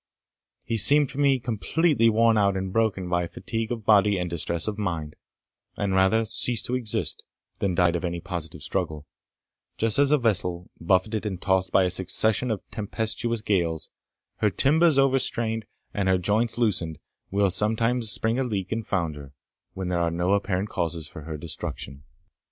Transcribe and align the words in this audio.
He 0.63 0.77
seemed 0.77 1.09
to 1.09 1.19
me 1.19 1.39
completely 1.39 2.09
worn 2.09 2.35
out 2.35 2.57
and 2.57 2.73
broken 2.73 3.03
down 3.03 3.09
by 3.11 3.27
fatigue 3.27 3.71
of 3.71 3.85
body 3.85 4.17
and 4.17 4.27
distress 4.27 4.67
of 4.67 4.79
mind, 4.79 5.15
and 5.77 5.93
rather 5.93 6.25
ceased 6.25 6.65
to 6.65 6.73
exist, 6.73 7.23
than 7.59 7.75
died 7.75 7.95
of 7.95 8.03
any 8.03 8.19
positive 8.19 8.63
struggle, 8.63 9.05
just 9.77 9.99
as 9.99 10.09
a 10.09 10.17
vessel, 10.17 10.71
buffeted 10.79 11.27
and 11.27 11.39
tossed 11.39 11.71
by 11.71 11.83
a 11.83 11.91
succession 11.91 12.49
of 12.49 12.63
tempestuous 12.71 13.41
gales, 13.41 13.91
her 14.37 14.49
timbers 14.49 14.97
overstrained, 14.97 15.67
and 15.93 16.09
her 16.09 16.17
joints 16.17 16.57
loosened, 16.57 16.97
will 17.29 17.51
sometimes 17.51 18.09
spring 18.09 18.39
a 18.39 18.43
leak 18.43 18.71
and 18.71 18.87
founder, 18.87 19.33
when 19.73 19.89
there 19.89 20.01
are 20.01 20.09
no 20.09 20.33
apparent 20.33 20.69
causes 20.69 21.07
for 21.07 21.25
her 21.25 21.37
destruction. 21.37 22.01